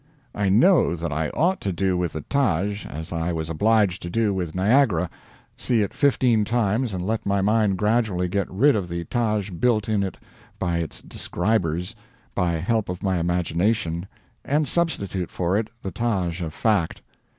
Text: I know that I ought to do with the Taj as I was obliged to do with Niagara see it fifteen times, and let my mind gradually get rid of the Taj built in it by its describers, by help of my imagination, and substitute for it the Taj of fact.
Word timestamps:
I 0.33 0.49
know 0.49 0.95
that 0.95 1.13
I 1.13 1.29
ought 1.35 1.61
to 1.61 1.71
do 1.71 1.95
with 1.95 2.13
the 2.13 2.21
Taj 2.21 2.87
as 2.87 3.11
I 3.11 3.31
was 3.31 3.51
obliged 3.51 4.01
to 4.01 4.09
do 4.09 4.33
with 4.33 4.55
Niagara 4.55 5.11
see 5.55 5.83
it 5.83 5.93
fifteen 5.93 6.43
times, 6.43 6.91
and 6.91 7.05
let 7.05 7.23
my 7.23 7.43
mind 7.43 7.77
gradually 7.77 8.27
get 8.27 8.49
rid 8.49 8.75
of 8.75 8.89
the 8.89 9.03
Taj 9.05 9.51
built 9.51 9.87
in 9.87 10.01
it 10.01 10.17
by 10.57 10.79
its 10.79 11.03
describers, 11.03 11.93
by 12.33 12.53
help 12.53 12.89
of 12.89 13.03
my 13.03 13.19
imagination, 13.19 14.07
and 14.43 14.67
substitute 14.67 15.29
for 15.29 15.55
it 15.55 15.69
the 15.83 15.91
Taj 15.91 16.41
of 16.41 16.51
fact. 16.51 17.03